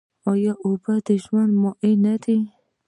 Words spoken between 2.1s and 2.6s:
ده؟